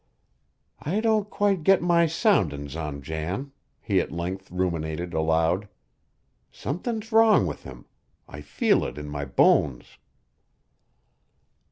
[0.81, 5.67] "I don't quite get my soundin's on Jan," he at length ruminated aloud.
[6.51, 7.85] "Somethin's wrong with him.
[8.27, 9.99] I feel it in my bones."